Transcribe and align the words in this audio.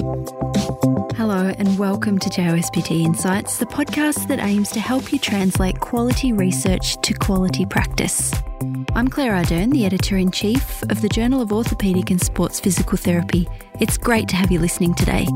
Hello, 0.00 1.52
and 1.58 1.78
welcome 1.78 2.18
to 2.18 2.30
JOSPT 2.30 3.04
Insights, 3.04 3.58
the 3.58 3.66
podcast 3.66 4.28
that 4.28 4.38
aims 4.38 4.70
to 4.70 4.80
help 4.80 5.12
you 5.12 5.18
translate 5.18 5.78
quality 5.78 6.32
research 6.32 6.98
to 7.02 7.12
quality 7.12 7.66
practice. 7.66 8.32
I'm 8.94 9.08
Claire 9.08 9.34
Ardern, 9.34 9.70
the 9.72 9.84
editor 9.84 10.16
in 10.16 10.30
chief 10.30 10.82
of 10.84 11.02
the 11.02 11.08
Journal 11.10 11.42
of 11.42 11.50
Orthopaedic 11.50 12.10
and 12.10 12.18
Sports 12.18 12.60
Physical 12.60 12.96
Therapy. 12.96 13.46
It's 13.78 13.98
great 13.98 14.26
to 14.28 14.36
have 14.36 14.50
you 14.50 14.58
listening 14.58 14.94
today. 14.94 15.26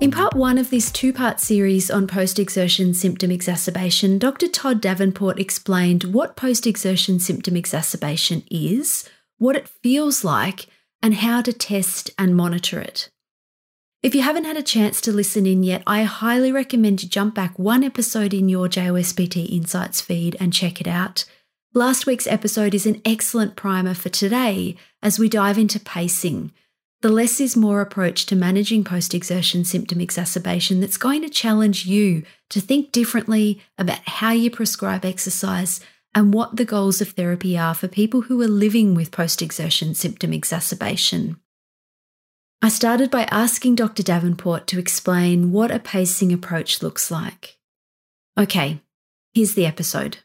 In 0.00 0.10
part 0.10 0.32
one 0.34 0.56
of 0.56 0.70
this 0.70 0.90
two 0.90 1.12
part 1.12 1.40
series 1.40 1.90
on 1.90 2.06
post 2.06 2.38
exertion 2.38 2.94
symptom 2.94 3.30
exacerbation, 3.30 4.18
Dr. 4.18 4.48
Todd 4.48 4.80
Davenport 4.80 5.38
explained 5.38 6.04
what 6.04 6.36
post 6.36 6.66
exertion 6.66 7.20
symptom 7.20 7.54
exacerbation 7.54 8.44
is, 8.50 9.10
what 9.42 9.56
it 9.56 9.68
feels 9.82 10.24
like, 10.24 10.66
and 11.02 11.14
how 11.14 11.42
to 11.42 11.52
test 11.52 12.10
and 12.16 12.36
monitor 12.36 12.80
it. 12.80 13.10
If 14.02 14.14
you 14.14 14.22
haven't 14.22 14.44
had 14.44 14.56
a 14.56 14.62
chance 14.62 15.00
to 15.00 15.12
listen 15.12 15.46
in 15.46 15.62
yet, 15.62 15.82
I 15.86 16.04
highly 16.04 16.52
recommend 16.52 17.02
you 17.02 17.08
jump 17.08 17.34
back 17.34 17.58
one 17.58 17.82
episode 17.82 18.32
in 18.32 18.48
your 18.48 18.68
JOSPT 18.68 19.50
Insights 19.50 20.00
feed 20.00 20.36
and 20.38 20.52
check 20.52 20.80
it 20.80 20.86
out. 20.86 21.24
Last 21.74 22.06
week's 22.06 22.26
episode 22.26 22.74
is 22.74 22.86
an 22.86 23.02
excellent 23.04 23.56
primer 23.56 23.94
for 23.94 24.10
today 24.10 24.76
as 25.02 25.18
we 25.18 25.28
dive 25.28 25.58
into 25.58 25.80
pacing 25.80 26.52
the 27.02 27.08
less 27.08 27.40
is 27.40 27.56
more 27.56 27.80
approach 27.80 28.26
to 28.26 28.36
managing 28.36 28.84
post 28.84 29.12
exertion 29.12 29.64
symptom 29.64 30.00
exacerbation 30.00 30.80
that's 30.80 30.96
going 30.96 31.20
to 31.20 31.28
challenge 31.28 31.84
you 31.84 32.22
to 32.48 32.60
think 32.60 32.92
differently 32.92 33.60
about 33.76 33.98
how 34.06 34.30
you 34.30 34.50
prescribe 34.50 35.04
exercise 35.04 35.80
and 36.14 36.34
what 36.34 36.56
the 36.56 36.64
goals 36.64 37.00
of 37.00 37.10
therapy 37.10 37.56
are 37.56 37.74
for 37.74 37.88
people 37.88 38.22
who 38.22 38.40
are 38.42 38.48
living 38.48 38.94
with 38.94 39.10
post 39.10 39.42
exertion 39.42 39.94
symptom 39.94 40.32
exacerbation. 40.32 41.36
I 42.60 42.68
started 42.68 43.10
by 43.10 43.24
asking 43.24 43.74
Dr. 43.74 44.02
Davenport 44.02 44.66
to 44.68 44.78
explain 44.78 45.50
what 45.50 45.70
a 45.70 45.78
pacing 45.78 46.32
approach 46.32 46.82
looks 46.82 47.10
like. 47.10 47.58
Okay, 48.38 48.80
here's 49.34 49.54
the 49.54 49.66
episode. 49.66 50.18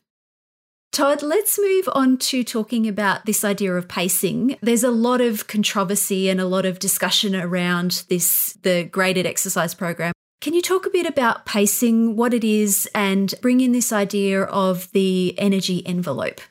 Todd, 0.92 1.22
let's 1.22 1.60
move 1.60 1.90
on 1.94 2.18
to 2.18 2.44
talking 2.44 2.88
about 2.88 3.26
this 3.26 3.44
idea 3.44 3.74
of 3.74 3.88
pacing. 3.88 4.58
There's 4.62 4.84
a 4.84 4.92
lot 4.92 5.22
of 5.22 5.48
controversy 5.48 6.30
and 6.30 6.40
a 6.40 6.48
lot 6.48 6.66
of 6.66 6.80
discussion 6.80 7.36
around 7.36 8.04
this, 8.10 8.54
the 8.62 8.84
graded 8.84 9.26
exercise 9.26 9.74
program. 9.74 10.14
Can 10.40 10.54
you 10.54 10.62
talk 10.62 10.86
a 10.86 10.92
bit 10.92 11.06
about 11.06 11.46
pacing, 11.46 12.16
what 12.16 12.34
it 12.34 12.44
is, 12.44 12.88
and 12.94 13.34
bring 13.42 13.60
in 13.60 13.72
this 13.72 13.92
idea 13.92 14.44
of 14.44 14.92
the 14.92 15.34
energy 15.38 15.86
envelope? 15.86 16.42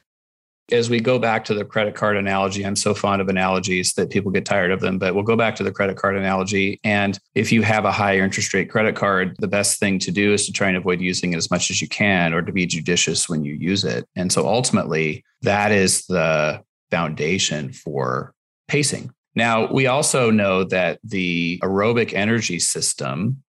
as 0.72 0.90
we 0.90 0.98
go 0.98 1.18
back 1.18 1.44
to 1.44 1.54
the 1.54 1.64
credit 1.64 1.94
card 1.94 2.16
analogy, 2.16 2.66
I'm 2.66 2.76
so 2.76 2.94
fond 2.94 3.22
of 3.22 3.28
analogies 3.28 3.92
that 3.94 4.10
people 4.10 4.32
get 4.32 4.44
tired 4.44 4.72
of 4.72 4.80
them, 4.80 4.98
but 4.98 5.14
we'll 5.14 5.22
go 5.22 5.36
back 5.36 5.54
to 5.56 5.62
the 5.62 5.70
credit 5.70 5.96
card 5.96 6.16
analogy. 6.16 6.80
And 6.82 7.18
if 7.34 7.52
you 7.52 7.62
have 7.62 7.84
a 7.84 7.92
higher 7.92 8.24
interest 8.24 8.52
rate 8.52 8.68
credit 8.70 8.96
card, 8.96 9.36
the 9.38 9.46
best 9.46 9.78
thing 9.78 9.98
to 10.00 10.10
do 10.10 10.32
is 10.32 10.44
to 10.46 10.52
try 10.52 10.68
and 10.68 10.76
avoid 10.76 11.00
using 11.00 11.32
it 11.32 11.36
as 11.36 11.50
much 11.50 11.70
as 11.70 11.80
you 11.80 11.88
can 11.88 12.34
or 12.34 12.42
to 12.42 12.52
be 12.52 12.66
judicious 12.66 13.28
when 13.28 13.44
you 13.44 13.54
use 13.54 13.84
it. 13.84 14.06
And 14.16 14.32
so 14.32 14.48
ultimately, 14.48 15.24
that 15.42 15.70
is 15.70 16.04
the 16.06 16.62
foundation 16.90 17.72
for 17.72 18.34
pacing. 18.66 19.12
Now, 19.36 19.70
we 19.70 19.86
also 19.86 20.30
know 20.30 20.64
that 20.64 20.98
the 21.04 21.60
aerobic 21.62 22.12
energy 22.14 22.58
system 22.58 23.42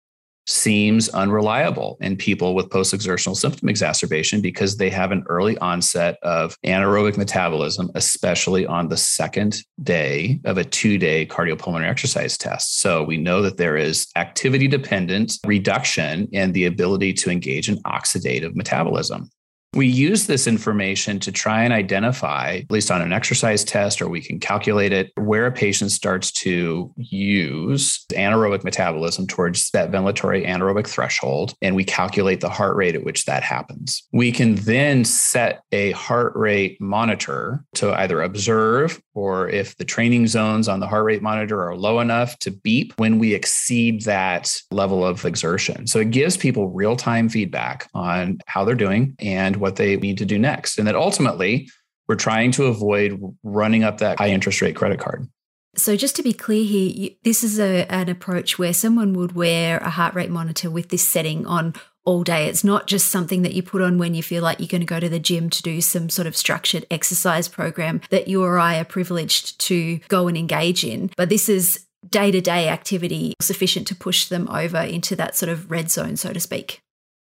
seems 0.47 1.08
unreliable 1.11 1.98
in 2.00 2.16
people 2.16 2.55
with 2.55 2.70
post 2.70 2.94
exertional 2.94 3.34
symptom 3.34 3.69
exacerbation 3.69 4.41
because 4.41 4.77
they 4.77 4.91
have 4.91 5.12
an 5.12 5.25
early 5.28 5.58
onset 5.58 6.19
of 6.22 6.56
anaerobic 6.64 7.16
metabolism, 7.16 7.91
especially 7.94 8.67
on 8.67 8.89
the 8.89 8.97
second 8.97 9.58
day 9.83 10.41
of 10.44 10.58
a 10.58 10.64
two 10.64 10.98
day 10.98 11.27
cardiopulmonary 11.27 11.89
exercise 11.89 12.39
test. 12.39 12.80
So 12.80 13.02
we 13.02 13.17
know 13.17 13.42
that 13.42 13.56
there 13.56 13.77
is 13.77 14.06
activity 14.17 14.68
dependent 14.68 15.39
reduction 15.45 16.29
in 16.33 16.52
the 16.52 16.67
ability 16.67 17.13
to 17.14 17.30
engage 17.30 17.68
in 17.68 17.83
oxidative 17.83 18.55
metabolism. 18.55 19.30
We 19.72 19.86
use 19.86 20.27
this 20.27 20.46
information 20.46 21.20
to 21.20 21.32
try 21.32 21.62
and 21.62 21.72
identify, 21.72 22.60
at 22.62 22.70
least 22.70 22.90
on 22.90 23.02
an 23.02 23.12
exercise 23.12 23.62
test, 23.62 24.00
or 24.00 24.08
we 24.08 24.22
can 24.22 24.40
calculate 24.40 24.92
it, 24.92 25.12
where 25.16 25.46
a 25.46 25.52
patient 25.52 25.92
starts 25.92 26.32
to 26.32 26.92
use 26.96 28.06
anaerobic 28.12 28.64
metabolism 28.64 29.27
towards 29.27 29.70
that 29.70 29.90
ventilatory 29.90 30.46
anaerobic 30.46 30.86
threshold. 30.86 31.54
And 31.60 31.77
we 31.77 31.84
calculate 31.84 32.40
the 32.40 32.48
heart 32.48 32.77
rate 32.77 32.94
at 32.94 33.04
which 33.04 33.27
that 33.27 33.42
happens. 33.42 34.02
We 34.12 34.32
can 34.32 34.54
then 34.54 35.04
set 35.04 35.62
a 35.72 35.90
heart 35.92 36.33
rate 36.34 36.80
monitor 36.80 37.62
to 37.74 37.92
either 37.92 38.22
observe 38.22 39.00
or 39.14 39.48
if 39.48 39.77
the 39.77 39.84
training 39.84 40.27
zones 40.27 40.68
on 40.68 40.80
the 40.80 40.86
heart 40.86 41.04
rate 41.04 41.22
monitor 41.22 41.62
are 41.62 41.77
low 41.77 42.00
enough 42.00 42.38
to 42.38 42.50
beep 42.50 42.92
when 42.96 43.18
we 43.18 43.34
exceed 43.34 44.02
that 44.02 44.54
level 44.70 45.04
of 45.04 45.24
exertion. 45.24 45.86
So 45.86 46.00
it 46.00 46.10
gives 46.10 46.36
people 46.36 46.68
real 46.68 46.96
time 46.96 47.28
feedback 47.28 47.88
on 47.94 48.38
how 48.46 48.64
they're 48.64 48.74
doing 48.74 49.14
and 49.18 49.56
what 49.66 49.77
they 49.77 49.96
need 49.96 50.18
to 50.18 50.24
do 50.24 50.38
next. 50.38 50.78
And 50.78 50.86
that 50.86 50.94
ultimately, 50.94 51.68
we're 52.08 52.14
trying 52.14 52.52
to 52.52 52.64
avoid 52.64 53.20
running 53.42 53.82
up 53.84 53.98
that 53.98 54.18
high 54.18 54.30
interest 54.30 54.62
rate 54.62 54.77
credit 54.77 55.00
card. 55.00 55.28
So, 55.77 55.94
just 55.96 56.16
to 56.16 56.22
be 56.22 56.32
clear 56.32 56.64
here, 56.64 56.88
you, 56.88 57.10
this 57.22 57.44
is 57.44 57.58
a, 57.58 57.86
an 57.92 58.08
approach 58.08 58.58
where 58.58 58.72
someone 58.72 59.12
would 59.12 59.32
wear 59.32 59.78
a 59.78 59.90
heart 59.90 60.14
rate 60.14 60.30
monitor 60.30 60.70
with 60.70 60.88
this 60.88 61.06
setting 61.06 61.44
on 61.46 61.74
all 62.06 62.22
day. 62.22 62.46
It's 62.46 62.64
not 62.64 62.86
just 62.86 63.10
something 63.10 63.42
that 63.42 63.52
you 63.52 63.62
put 63.62 63.82
on 63.82 63.98
when 63.98 64.14
you 64.14 64.22
feel 64.22 64.42
like 64.42 64.58
you're 64.58 64.68
going 64.68 64.80
to 64.80 64.86
go 64.86 65.00
to 65.00 65.08
the 65.08 65.18
gym 65.18 65.50
to 65.50 65.62
do 65.62 65.80
some 65.80 66.08
sort 66.08 66.27
of 66.27 66.36
structured 66.36 66.86
exercise 66.90 67.48
program 67.48 68.00
that 68.10 68.28
you 68.28 68.42
or 68.42 68.58
I 68.58 68.78
are 68.78 68.84
privileged 68.84 69.58
to 69.62 69.98
go 70.08 70.28
and 70.28 70.36
engage 70.36 70.83
in. 70.84 71.10
But 71.16 71.28
this 71.28 71.48
is 71.48 71.84
day 72.08 72.30
to 72.30 72.40
day 72.40 72.68
activity 72.68 73.34
sufficient 73.40 73.86
to 73.88 73.94
push 73.94 74.28
them 74.28 74.48
over 74.48 74.78
into 74.78 75.16
that 75.16 75.36
sort 75.36 75.50
of 75.50 75.70
red 75.70 75.90
zone, 75.90 76.16
so 76.16 76.33
to 76.33 76.40
speak. 76.40 76.80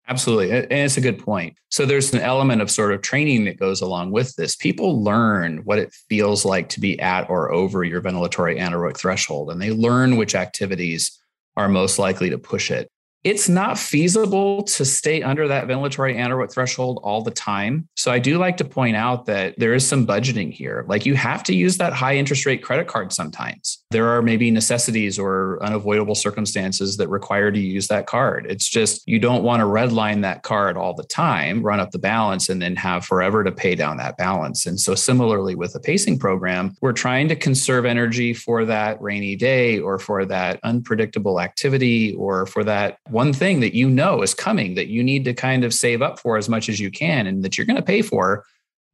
Absolutely. 0.08 0.50
And 0.50 0.72
it's 0.72 0.96
a 0.96 1.00
good 1.00 1.18
point. 1.18 1.56
So 1.70 1.86
there's 1.86 2.12
an 2.12 2.20
element 2.20 2.60
of 2.60 2.70
sort 2.70 2.92
of 2.92 3.02
training 3.02 3.44
that 3.44 3.58
goes 3.58 3.80
along 3.80 4.10
with 4.10 4.34
this. 4.36 4.56
People 4.56 5.02
learn 5.02 5.58
what 5.58 5.78
it 5.78 5.94
feels 6.08 6.44
like 6.44 6.68
to 6.70 6.80
be 6.80 6.98
at 7.00 7.30
or 7.30 7.52
over 7.52 7.84
your 7.84 8.02
ventilatory 8.02 8.58
anaerobic 8.58 8.96
threshold, 8.96 9.50
and 9.50 9.62
they 9.62 9.70
learn 9.70 10.16
which 10.16 10.34
activities 10.34 11.18
are 11.56 11.68
most 11.68 11.98
likely 11.98 12.30
to 12.30 12.38
push 12.38 12.70
it 12.70 12.90
it's 13.24 13.48
not 13.48 13.78
feasible 13.78 14.64
to 14.64 14.84
stay 14.84 15.22
under 15.22 15.46
that 15.46 15.68
ventilatory 15.68 16.16
anaerobic 16.16 16.52
threshold 16.52 17.00
all 17.04 17.22
the 17.22 17.30
time. 17.30 17.88
So 17.96 18.10
I 18.10 18.18
do 18.18 18.36
like 18.38 18.56
to 18.56 18.64
point 18.64 18.96
out 18.96 19.26
that 19.26 19.54
there 19.58 19.74
is 19.74 19.86
some 19.86 20.06
budgeting 20.06 20.52
here. 20.52 20.84
Like 20.88 21.06
you 21.06 21.14
have 21.14 21.44
to 21.44 21.54
use 21.54 21.76
that 21.78 21.92
high 21.92 22.16
interest 22.16 22.46
rate 22.46 22.64
credit 22.64 22.88
card 22.88 23.12
sometimes. 23.12 23.84
There 23.90 24.08
are 24.08 24.22
maybe 24.22 24.50
necessities 24.50 25.18
or 25.18 25.62
unavoidable 25.62 26.16
circumstances 26.16 26.96
that 26.96 27.08
require 27.08 27.52
to 27.52 27.60
use 27.60 27.86
that 27.88 28.06
card. 28.06 28.46
It's 28.48 28.68
just 28.68 29.02
you 29.06 29.20
don't 29.20 29.44
want 29.44 29.60
to 29.60 29.66
redline 29.66 30.22
that 30.22 30.42
card 30.42 30.76
all 30.76 30.94
the 30.94 31.04
time, 31.04 31.62
run 31.62 31.78
up 31.78 31.92
the 31.92 31.98
balance, 31.98 32.48
and 32.48 32.60
then 32.60 32.74
have 32.76 33.04
forever 33.04 33.44
to 33.44 33.52
pay 33.52 33.76
down 33.76 33.98
that 33.98 34.16
balance. 34.16 34.66
And 34.66 34.80
so 34.80 34.94
similarly 34.94 35.54
with 35.54 35.74
the 35.74 35.80
pacing 35.80 36.18
program, 36.18 36.74
we're 36.80 36.92
trying 36.92 37.28
to 37.28 37.36
conserve 37.36 37.84
energy 37.84 38.34
for 38.34 38.64
that 38.64 39.00
rainy 39.00 39.36
day 39.36 39.78
or 39.78 39.98
for 39.98 40.24
that 40.24 40.58
unpredictable 40.64 41.40
activity 41.40 42.14
or 42.14 42.46
for 42.46 42.64
that 42.64 42.98
one 43.12 43.32
thing 43.32 43.60
that 43.60 43.74
you 43.74 43.88
know 43.88 44.22
is 44.22 44.34
coming 44.34 44.74
that 44.74 44.88
you 44.88 45.04
need 45.04 45.24
to 45.26 45.34
kind 45.34 45.64
of 45.64 45.74
save 45.74 46.02
up 46.02 46.18
for 46.18 46.36
as 46.36 46.48
much 46.48 46.68
as 46.68 46.80
you 46.80 46.90
can 46.90 47.26
and 47.26 47.44
that 47.44 47.56
you're 47.56 47.66
going 47.66 47.76
to 47.76 47.82
pay 47.82 48.02
for, 48.02 48.44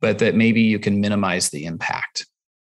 but 0.01 0.19
that 0.19 0.35
maybe 0.35 0.61
you 0.61 0.79
can 0.79 1.01
minimize 1.01 1.51
the 1.51 1.65
impact. 1.65 2.27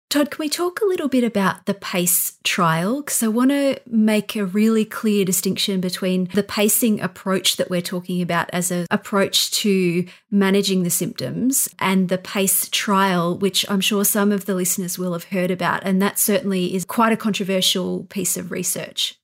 Todd, 0.08 0.30
can 0.30 0.38
we 0.38 0.48
talk 0.48 0.80
a 0.80 0.86
little 0.86 1.08
bit 1.08 1.24
about 1.24 1.66
the 1.66 1.74
PACE 1.74 2.38
trial? 2.44 3.02
Because 3.02 3.24
I 3.24 3.28
want 3.28 3.50
to 3.50 3.80
make 3.86 4.36
a 4.36 4.46
really 4.46 4.84
clear 4.84 5.24
distinction 5.24 5.80
between 5.80 6.28
the 6.32 6.44
pacing 6.44 7.00
approach 7.00 7.56
that 7.56 7.70
we're 7.70 7.82
talking 7.82 8.22
about 8.22 8.48
as 8.52 8.70
an 8.70 8.86
approach 8.90 9.50
to 9.62 10.06
managing 10.30 10.84
the 10.84 10.90
symptoms 10.90 11.68
and 11.80 12.08
the 12.08 12.18
PACE 12.18 12.68
trial, 12.68 13.36
which 13.36 13.68
I'm 13.68 13.80
sure 13.80 14.04
some 14.04 14.30
of 14.30 14.46
the 14.46 14.54
listeners 14.54 14.96
will 14.96 15.12
have 15.12 15.24
heard 15.24 15.50
about. 15.50 15.82
And 15.84 16.00
that 16.00 16.20
certainly 16.20 16.74
is 16.74 16.84
quite 16.84 17.12
a 17.12 17.16
controversial 17.16 18.04
piece 18.04 18.36
of 18.36 18.52
research. 18.52 19.18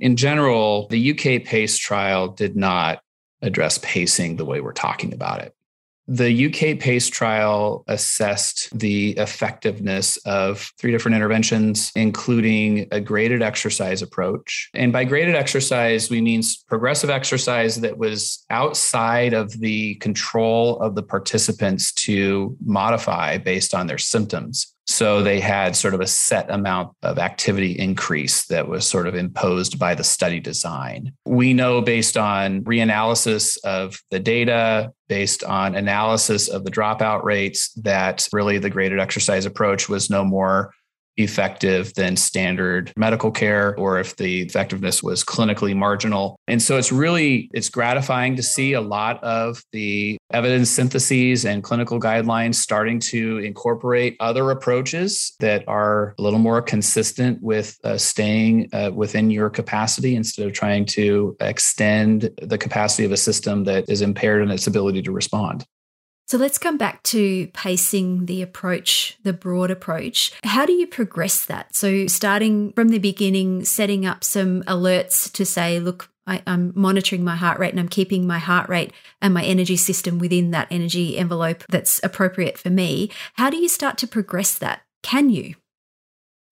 In 0.00 0.16
general, 0.16 0.88
the 0.88 1.12
UK 1.12 1.44
PACE 1.44 1.78
trial 1.78 2.28
did 2.28 2.56
not 2.56 3.00
address 3.42 3.78
pacing 3.82 4.36
the 4.36 4.44
way 4.44 4.60
we're 4.60 4.72
talking 4.72 5.12
about 5.12 5.40
it. 5.40 5.54
The 6.08 6.46
UK 6.46 6.78
PACE 6.78 7.08
trial 7.10 7.82
assessed 7.88 8.68
the 8.78 9.10
effectiveness 9.12 10.16
of 10.18 10.70
three 10.78 10.92
different 10.92 11.16
interventions, 11.16 11.90
including 11.96 12.86
a 12.92 13.00
graded 13.00 13.42
exercise 13.42 14.02
approach. 14.02 14.70
And 14.72 14.92
by 14.92 15.02
graded 15.02 15.34
exercise, 15.34 16.08
we 16.08 16.20
mean 16.20 16.42
progressive 16.68 17.10
exercise 17.10 17.80
that 17.80 17.98
was 17.98 18.44
outside 18.50 19.32
of 19.32 19.58
the 19.58 19.96
control 19.96 20.78
of 20.78 20.94
the 20.94 21.02
participants 21.02 21.92
to 21.94 22.56
modify 22.64 23.38
based 23.38 23.74
on 23.74 23.88
their 23.88 23.98
symptoms. 23.98 24.75
So 24.86 25.22
they 25.22 25.40
had 25.40 25.74
sort 25.74 25.94
of 25.94 26.00
a 26.00 26.06
set 26.06 26.50
amount 26.50 26.92
of 27.02 27.18
activity 27.18 27.72
increase 27.72 28.46
that 28.46 28.68
was 28.68 28.86
sort 28.86 29.08
of 29.08 29.14
imposed 29.14 29.78
by 29.78 29.94
the 29.94 30.04
study 30.04 30.38
design. 30.38 31.12
We 31.24 31.54
know 31.54 31.80
based 31.80 32.16
on 32.16 32.62
reanalysis 32.62 33.58
of 33.64 34.00
the 34.10 34.20
data, 34.20 34.92
based 35.08 35.42
on 35.42 35.74
analysis 35.74 36.48
of 36.48 36.64
the 36.64 36.70
dropout 36.70 37.24
rates, 37.24 37.72
that 37.82 38.28
really 38.32 38.58
the 38.58 38.70
graded 38.70 39.00
exercise 39.00 39.44
approach 39.44 39.88
was 39.88 40.08
no 40.08 40.24
more 40.24 40.72
effective 41.16 41.92
than 41.94 42.16
standard 42.16 42.92
medical 42.96 43.30
care 43.30 43.74
or 43.76 43.98
if 43.98 44.16
the 44.16 44.42
effectiveness 44.42 45.02
was 45.02 45.24
clinically 45.24 45.74
marginal. 45.74 46.38
And 46.46 46.62
so 46.62 46.76
it's 46.76 46.92
really 46.92 47.50
it's 47.52 47.68
gratifying 47.68 48.36
to 48.36 48.42
see 48.42 48.72
a 48.74 48.80
lot 48.80 49.22
of 49.22 49.62
the 49.72 50.18
evidence 50.32 50.70
syntheses 50.70 51.44
and 51.44 51.62
clinical 51.62 52.00
guidelines 52.00 52.56
starting 52.56 52.98
to 52.98 53.38
incorporate 53.38 54.16
other 54.20 54.50
approaches 54.50 55.34
that 55.40 55.64
are 55.68 56.14
a 56.18 56.22
little 56.22 56.38
more 56.38 56.60
consistent 56.62 57.42
with 57.42 57.78
uh, 57.84 57.96
staying 57.96 58.68
uh, 58.72 58.90
within 58.94 59.30
your 59.30 59.50
capacity 59.50 60.16
instead 60.16 60.46
of 60.46 60.52
trying 60.52 60.84
to 60.84 61.36
extend 61.40 62.30
the 62.42 62.58
capacity 62.58 63.04
of 63.04 63.12
a 63.12 63.16
system 63.16 63.64
that 63.64 63.88
is 63.88 64.02
impaired 64.02 64.42
in 64.42 64.50
its 64.50 64.66
ability 64.66 65.02
to 65.02 65.12
respond. 65.12 65.64
So 66.26 66.38
let's 66.38 66.58
come 66.58 66.76
back 66.76 67.04
to 67.04 67.46
pacing 67.48 68.26
the 68.26 68.42
approach, 68.42 69.16
the 69.22 69.32
broad 69.32 69.70
approach. 69.70 70.32
How 70.42 70.66
do 70.66 70.72
you 70.72 70.88
progress 70.88 71.46
that? 71.46 71.76
So, 71.76 72.08
starting 72.08 72.72
from 72.72 72.88
the 72.88 72.98
beginning, 72.98 73.64
setting 73.64 74.04
up 74.04 74.24
some 74.24 74.64
alerts 74.64 75.32
to 75.34 75.46
say, 75.46 75.78
look, 75.78 76.10
I, 76.26 76.42
am 76.44 76.72
monitoring 76.74 77.22
my 77.22 77.36
heart 77.36 77.60
rate 77.60 77.70
and 77.70 77.78
I'm 77.78 77.88
keeping 77.88 78.26
my 78.26 78.38
heart 78.38 78.68
rate 78.68 78.92
and 79.22 79.32
my 79.32 79.44
energy 79.44 79.76
system 79.76 80.18
within 80.18 80.50
that 80.50 80.66
energy 80.68 81.16
envelope 81.16 81.62
that's 81.68 82.00
appropriate 82.02 82.58
for 82.58 82.70
me. 82.70 83.08
How 83.34 83.48
do 83.48 83.58
you 83.58 83.68
start 83.68 83.96
to 83.98 84.08
progress 84.08 84.58
that? 84.58 84.82
Can 85.04 85.30
you? 85.30 85.54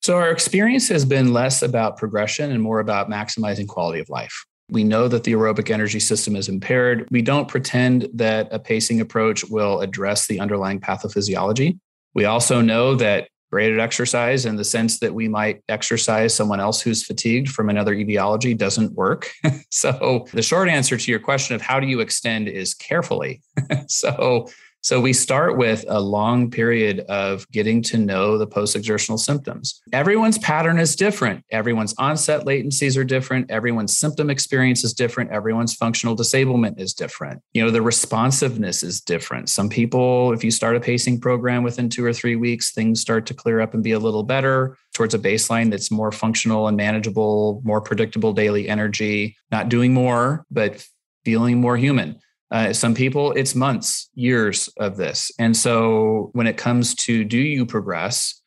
So, 0.03 0.15
our 0.15 0.31
experience 0.31 0.89
has 0.89 1.05
been 1.05 1.33
less 1.33 1.63
about 1.63 1.97
progression 1.97 2.53
and 2.53 2.63
more 2.63 2.79
about 2.79 3.11
maximizing 3.11 3.67
quality 3.67 3.99
of 3.99 4.09
life. 4.09 4.45
We 4.71 4.85
know 4.85 5.09
that 5.09 5.25
the 5.25 5.33
aerobic 5.33 5.71
energy 5.71 6.01
system 6.01 6.37
is 6.37 6.49
impaired. 6.49 7.07
We 7.11 7.23
don't 7.23 7.49
pretend 7.49 8.09
that 8.15 8.49
a 8.51 8.59
pacing 8.59 9.01
approach 9.01 9.45
will 9.45 9.81
address 9.81 10.27
the 10.27 10.41
underlying 10.41 10.81
pathophysiology. 10.81 11.79
We 12.15 12.25
also 12.25 12.61
know 12.61 12.95
that 12.97 13.29
graded 13.55 13.79
exercise 13.79 14.47
in 14.47 14.57
the 14.57 14.65
sense 14.65 14.99
that 14.99 15.15
we 15.15 15.29
might 15.29 15.63
exercise 15.69 16.35
someone 16.35 16.59
else 16.59 16.81
who's 16.81 17.05
fatigued 17.05 17.49
from 17.49 17.71
another 17.71 17.95
etiology 17.95 18.53
doesn't 18.53 18.93
work. 18.95 19.31
so 19.71 20.27
the 20.33 20.43
short 20.43 20.69
answer 20.69 20.97
to 20.97 21.11
your 21.11 21.21
question 21.21 21.55
of 21.55 21.63
how 21.63 21.79
do 21.79 21.87
you 21.87 22.01
extend 22.01 22.49
is 22.49 22.75
carefully. 22.75 23.43
so 23.87 24.49
so 24.85 25.01
we 25.01 25.15
start 25.15 25.57
with 25.57 25.83
a 25.89 25.99
long 25.99 26.51
period 26.51 27.01
of 27.09 27.51
getting 27.51 27.81
to 27.85 27.97
know 27.97 28.37
the 28.37 28.47
post 28.47 28.77
exertional 28.77 29.17
symptoms. 29.17 29.81
Everyone's 29.95 30.37
pattern 30.37 30.79
is 30.79 30.95
different. 30.95 31.43
Everyone's 31.51 31.95
onset 31.97 32.45
latencies 32.45 32.99
are 32.99 33.05
different. 33.05 33.51
Everyone's 33.51 33.97
symptom 33.97 34.29
experience 34.29 34.85
is 34.85 34.93
different. 34.93 35.31
Everyone's 35.31 35.75
functional 35.75 36.15
disablement 36.15 36.79
is 36.79 36.93
different. 36.93 37.41
You 37.55 37.65
know, 37.65 37.71
the 37.71 37.81
responsiveness 37.81 38.83
is 38.83 39.01
different. 39.01 39.49
Some 39.49 39.71
people, 39.71 40.35
if 40.35 40.45
you 40.45 40.51
start 40.51 40.77
a 40.77 40.81
pacing 40.81 41.19
program 41.19 41.63
within 41.63 41.89
two 41.89 42.05
or 42.05 42.13
three 42.13 42.37
weeks, 42.37 42.75
things 42.75 43.01
start 43.01 43.25
to 43.25 43.35
clear 43.35 43.63
up 43.63 43.73
and 43.73 43.83
be 43.83 43.93
a 43.93 43.99
little 43.99 44.23
better 44.23 44.77
towards 44.93 45.15
a 45.15 45.19
baseline 45.19 45.71
that's 45.71 45.91
more 45.91 46.13
functional 46.13 46.69
and 46.69 46.77
manageable, 46.77 47.63
more 47.65 47.81
predictable 47.81 48.35
daily 48.35 48.69
energy, 48.69 49.35
not 49.51 49.71
doing 49.71 49.95
more, 49.95 50.45
but 50.51 50.87
feeling 51.25 51.59
more 51.59 51.79
human. 51.79 52.21
Uh, 52.55 52.73
some 52.73 52.95
people, 52.95 53.33
it's 53.33 53.57
months, 53.57 54.09
years 54.15 54.69
of 54.79 54.97
this. 54.97 55.33
And 55.41 55.57
so 55.57 56.31
when 56.35 56.47
it 56.47 56.57
comes 56.57 56.95
to 56.95 57.25
do 57.25 57.37
you 57.37 57.67
progress, 57.67 58.41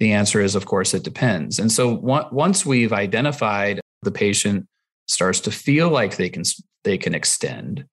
the 0.00 0.12
answer 0.12 0.42
is, 0.42 0.54
of 0.54 0.66
course, 0.66 0.92
it 0.92 1.02
depends. 1.02 1.58
And 1.58 1.72
so 1.72 1.94
once 1.94 2.66
we've 2.66 2.92
identified 2.92 3.80
the 4.02 4.10
patient 4.10 4.66
starts 5.06 5.40
to 5.40 5.50
feel 5.50 5.88
like 5.88 6.16
they 6.16 6.28
can 6.28 6.42
they 6.82 6.98
can 6.98 7.14
extend, 7.14 7.86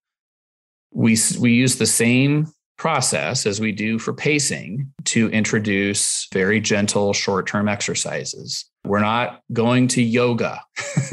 we 0.91 1.18
we 1.39 1.53
use 1.53 1.77
the 1.77 1.85
same 1.85 2.47
process 2.77 3.45
as 3.45 3.62
we 3.62 3.71
do 3.71 3.97
for 3.97 4.13
pacing 4.13 4.91
to 5.06 5.29
introduce 5.29 6.27
very 6.33 6.59
gentle 6.59 7.13
short-term 7.13 7.69
exercises. 7.69 8.65
We're 8.83 9.00
not 9.00 9.39
going 9.53 9.88
to 9.89 10.01
yoga. 10.01 10.59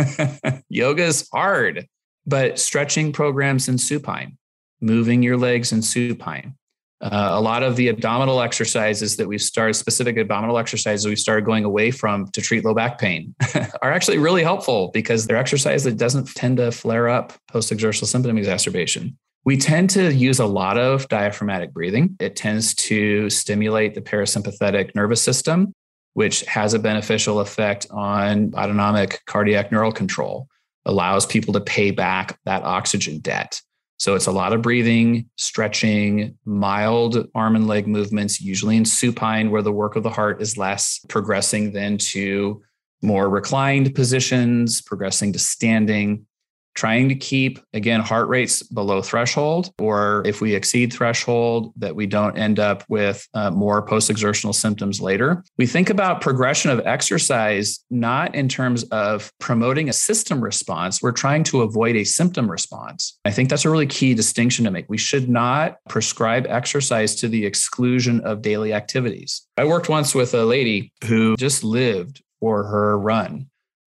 yoga 0.69 1.05
is 1.05 1.29
hard, 1.33 1.87
but 2.27 2.59
stretching 2.59 3.13
programs 3.13 3.69
in 3.69 3.79
supine 3.79 4.38
moving 4.81 5.23
your 5.23 5.37
legs 5.37 5.73
in 5.73 5.83
supine. 5.83 6.55
Uh, 7.01 7.29
a 7.31 7.41
lot 7.41 7.63
of 7.63 7.77
the 7.77 7.89
abdominal 7.89 8.41
exercises 8.41 9.17
that 9.17 9.29
we've 9.29 9.43
started, 9.43 9.75
specific 9.75 10.17
abdominal 10.17 10.59
exercises 10.59 11.07
we've 11.07 11.19
started 11.19 11.45
going 11.45 11.65
away 11.65 11.93
from 11.93 12.27
to 12.33 12.41
treat 12.41 12.65
low 12.65 12.75
back 12.75 12.99
pain, 12.99 13.35
are 13.83 13.93
actually 13.93 14.19
really 14.19 14.43
helpful 14.43 14.91
because 14.93 15.27
they're 15.27 15.37
exercise 15.37 15.85
that 15.85 15.97
doesn't 15.97 16.27
tend 16.35 16.57
to 16.57 16.73
flare 16.73 17.09
up 17.09 17.33
post 17.53 17.71
exertional 17.71 18.09
symptom 18.09 18.37
exacerbation. 18.37 19.17
We 19.45 19.57
tend 19.57 19.91
to 19.91 20.13
use 20.13 20.41
a 20.41 20.47
lot 20.47 20.77
of 20.77 21.09
diaphragmatic 21.09 21.73
breathing. 21.73 22.17
It 22.19 22.35
tends 22.35 22.75
to 22.75 23.31
stimulate 23.31 23.95
the 23.95 24.03
parasympathetic 24.03 24.95
nervous 24.97 25.23
system, 25.23 25.73
which 26.15 26.43
has 26.47 26.75
a 26.75 26.81
beneficial 26.81 27.39
effect 27.39 27.87
on 27.91 28.53
autonomic 28.57 29.23
cardiac 29.27 29.71
neural 29.71 29.93
control, 29.93 30.49
allows 30.85 31.27
people 31.27 31.55
to 31.55 31.61
pay 31.61 31.93
back 31.93 32.39
that 32.45 32.65
oxygen 32.65 33.21
debt. 33.21 33.63
So 33.99 34.15
it's 34.15 34.27
a 34.27 34.33
lot 34.33 34.53
of 34.53 34.63
breathing, 34.63 35.29
stretching, 35.37 36.39
mild 36.45 37.29
arm 37.35 37.57
and 37.57 37.67
leg 37.67 37.89
movements, 37.89 38.41
usually 38.41 38.77
in 38.77 38.85
supine 38.85 39.51
where 39.51 39.63
the 39.63 39.73
work 39.73 39.97
of 39.97 40.05
the 40.05 40.11
heart 40.11 40.41
is 40.41 40.57
less, 40.57 41.01
progressing 41.09 41.73
then 41.73 41.99
to 41.99 42.63
more 43.03 43.29
reclined 43.29 43.95
positions, 43.97 44.81
progressing 44.81 45.33
to 45.33 45.39
standing, 45.39 46.27
trying 46.75 47.09
to 47.09 47.15
keep 47.15 47.59
again 47.73 48.01
heart 48.01 48.29
rates 48.29 48.63
below 48.63 49.03
threshold 49.03 49.73
or 49.79 50.23
if 50.27 50.41
we 50.41 50.55
exceed 50.55 50.93
threshold 50.93 51.73
that 51.77 51.95
we 51.95 52.07
don't 52.07 52.39
end 52.39 52.59
up 52.59 52.85
with 52.89 53.27
uh, 53.35 53.51
more 53.51 53.83
post-exertional 53.83 54.53
symptoms 54.53 55.01
later. 55.01 55.43
We 55.57 55.67
think 55.67 55.91
about 55.91 56.21
progression 56.21 56.71
of 56.71 56.81
exercise 56.87 57.81
not 57.91 58.35
in 58.35 58.49
terms 58.49 58.85
of 58.85 59.33
promoting 59.41 59.89
a 59.89 59.93
system 59.93 60.43
response. 60.43 61.03
We're 61.03 61.13
trying 61.13 61.45
to 61.45 61.63
avoid 61.63 61.97
a 61.97 62.05
symptom 62.05 62.51
response. 62.51 63.19
I 63.25 63.31
think 63.31 63.49
that's 63.49 63.65
a 63.65 63.71
really 63.71 63.87
key 63.87 64.15
distinction 64.15 64.65
to 64.65 64.71
make. 64.71 64.87
We 64.89 64.99
should 64.99 65.29
not 65.29 65.77
prescribe 65.89 66.47
exercise 66.49 67.15
to 67.17 67.29
the 67.29 67.45
exclusion 67.45 68.21
of 68.21 68.43
daily 68.43 68.73
activities. 68.73 69.47
I 69.57 69.65
worked 69.65 69.89
once 69.89 70.15
with 70.15 70.35
a 70.35 70.45
lady 70.45 70.93
who 71.05 71.37
just 71.37 71.65
lived 71.65 72.23
for 72.41 72.65
her 72.65 72.99
run 72.99 73.49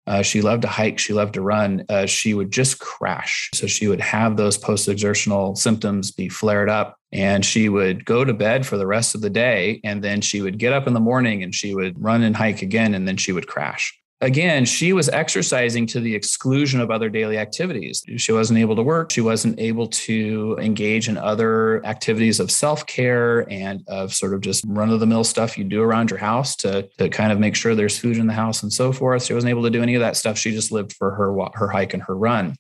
uh, 0.08 0.22
she 0.22 0.42
loved 0.42 0.62
to 0.62 0.68
hike. 0.68 0.98
She 1.00 1.14
loved 1.14 1.34
to 1.34 1.42
run. 1.42 1.86
Uh, 1.90 2.06
she 2.06 2.34
would 2.34 2.52
just 2.52 2.80
crash. 2.80 3.50
So 3.54 3.68
she 3.68 3.88
would 3.88 4.00
have 4.00 4.38
those 4.38 4.58
post 4.58 4.88
exertional 4.88 5.56
symptoms 5.56 6.12
be 6.12 6.30
flared 6.30 6.70
up 6.70 6.98
and 7.12 7.46
she 7.46 7.70
would 7.70 8.06
go 8.06 8.24
to 8.24 8.34
bed 8.34 8.66
for 8.66 8.78
the 8.78 8.88
rest 8.88 9.16
of 9.16 9.22
the 9.22 9.30
day. 9.30 9.82
And 9.84 10.04
then 10.04 10.22
she 10.22 10.42
would 10.42 10.58
get 10.58 10.74
up 10.74 10.88
in 10.88 10.94
the 10.94 11.00
morning 11.00 11.44
and 11.44 11.54
she 11.54 11.76
would 11.76 12.02
run 12.02 12.24
and 12.24 12.36
hike 12.36 12.62
again. 12.62 12.94
And 12.94 13.08
then 13.08 13.18
she 13.18 13.34
would 13.34 13.48
crash 13.48 13.94
again, 14.22 14.66
she 14.66 14.94
was 14.94 15.10
exercising 15.10 15.86
to 15.88 16.00
the 16.00 16.16
exclusion 16.16 16.80
of 16.80 16.90
other 16.90 17.10
daily 17.10 17.38
activities. 17.38 18.04
She 18.18 18.32
wasn't 18.32 18.60
able 18.60 18.76
to 18.76 18.84
work. 18.84 19.12
She 19.12 19.22
wasn't 19.22 19.60
able 19.60 19.88
to 19.88 20.58
engage 20.60 21.08
in 21.08 21.18
other 21.18 21.86
activities 21.86 22.40
of 22.40 22.52
self 22.52 22.86
care 22.86 23.50
and 23.52 23.84
of 23.88 24.14
sort 24.14 24.34
of 24.34 24.42
just 24.42 24.64
run 24.68 24.90
of 24.90 25.00
the 25.00 25.06
mill 25.06 25.24
stuff 25.24 25.58
you 25.58 25.64
do 25.64 25.82
around 25.82 26.10
your 26.10 26.20
house 26.20 26.56
to, 26.58 26.88
to 26.98 27.10
kind 27.10 27.32
of 27.32 27.40
make 27.40 27.56
sure 27.56 27.76
there's 27.76 28.00
food 28.00 28.18
in 28.18 28.28
the 28.28 28.34
house 28.34 28.64
and 28.64 28.74
so 28.74 28.92
forth. 28.92 29.24
She 29.24 29.34
wasn't 29.34 29.52
able 29.52 29.64
to 29.64 29.70
do 29.70 29.84
any 29.84 29.96
of 29.96 30.02
that 30.02 30.18
stuff. 30.18 30.38
She 30.38 30.52
just 30.52 30.72
lived 30.72 30.94
for 30.94 31.12
her, 31.12 31.36
her 31.54 31.70
hike 31.70 31.94
and 31.94 32.04
her 32.04 32.16
run. 32.16 32.56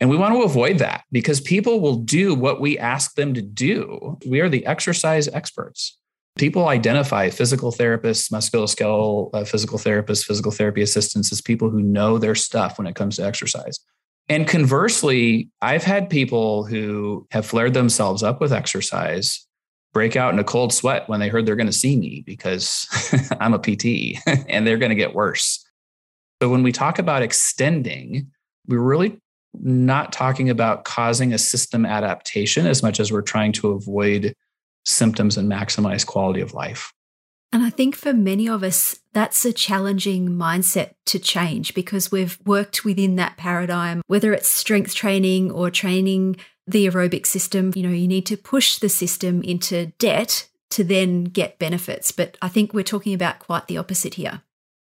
And 0.00 0.08
we 0.08 0.16
want 0.16 0.34
to 0.34 0.42
avoid 0.42 0.78
that 0.78 1.04
because 1.12 1.42
people 1.42 1.80
will 1.80 1.96
do 1.96 2.34
what 2.34 2.58
we 2.58 2.78
ask 2.78 3.16
them 3.16 3.34
to 3.34 3.42
do. 3.42 4.18
We 4.26 4.40
are 4.40 4.48
the 4.48 4.64
exercise 4.64 5.28
experts 5.28 5.99
people 6.38 6.68
identify 6.68 7.30
physical 7.30 7.72
therapists, 7.72 8.30
musculoskeletal 8.32 9.30
uh, 9.34 9.44
physical 9.44 9.78
therapists, 9.78 10.24
physical 10.24 10.52
therapy 10.52 10.82
assistants 10.82 11.32
as 11.32 11.40
people 11.40 11.70
who 11.70 11.82
know 11.82 12.18
their 12.18 12.34
stuff 12.34 12.78
when 12.78 12.86
it 12.86 12.94
comes 12.94 13.16
to 13.16 13.24
exercise. 13.24 13.78
And 14.28 14.46
conversely, 14.46 15.50
I've 15.60 15.82
had 15.82 16.08
people 16.08 16.64
who 16.64 17.26
have 17.32 17.44
flared 17.44 17.74
themselves 17.74 18.22
up 18.22 18.40
with 18.40 18.52
exercise 18.52 19.46
break 19.92 20.14
out 20.14 20.32
in 20.32 20.38
a 20.38 20.44
cold 20.44 20.72
sweat 20.72 21.08
when 21.08 21.18
they 21.18 21.28
heard 21.28 21.46
they're 21.46 21.56
going 21.56 21.66
to 21.66 21.72
see 21.72 21.96
me 21.96 22.22
because 22.24 22.86
I'm 23.40 23.54
a 23.54 23.58
PT 23.58 24.18
and 24.48 24.66
they're 24.66 24.78
going 24.78 24.90
to 24.90 24.96
get 24.96 25.14
worse. 25.14 25.66
So 26.40 26.48
when 26.48 26.62
we 26.62 26.72
talk 26.72 26.98
about 26.98 27.22
extending, 27.22 28.30
we're 28.66 28.78
really 28.78 29.18
not 29.54 30.12
talking 30.12 30.48
about 30.48 30.84
causing 30.84 31.32
a 31.32 31.38
system 31.38 31.84
adaptation 31.84 32.66
as 32.66 32.82
much 32.82 33.00
as 33.00 33.10
we're 33.10 33.22
trying 33.22 33.52
to 33.52 33.72
avoid 33.72 34.34
symptoms 34.90 35.36
and 35.36 35.50
maximize 35.50 36.06
quality 36.06 36.40
of 36.40 36.54
life. 36.54 36.92
And 37.52 37.64
I 37.64 37.70
think 37.70 37.96
for 37.96 38.12
many 38.12 38.48
of 38.48 38.62
us, 38.62 39.00
that's 39.12 39.44
a 39.44 39.52
challenging 39.52 40.28
mindset 40.30 40.92
to 41.06 41.18
change 41.18 41.74
because 41.74 42.12
we've 42.12 42.38
worked 42.44 42.84
within 42.84 43.16
that 43.16 43.36
paradigm, 43.36 44.02
whether 44.06 44.32
it's 44.32 44.48
strength 44.48 44.94
training 44.94 45.50
or 45.50 45.70
training 45.70 46.36
the 46.66 46.86
aerobic 46.86 47.26
system. 47.26 47.72
You 47.74 47.82
know, 47.82 47.94
you 47.94 48.06
need 48.06 48.26
to 48.26 48.36
push 48.36 48.78
the 48.78 48.88
system 48.88 49.42
into 49.42 49.86
debt 49.98 50.48
to 50.70 50.84
then 50.84 51.24
get 51.24 51.58
benefits. 51.58 52.12
But 52.12 52.38
I 52.40 52.48
think 52.48 52.72
we're 52.72 52.84
talking 52.84 53.14
about 53.14 53.40
quite 53.40 53.66
the 53.66 53.78
opposite 53.78 54.14
here. 54.14 54.42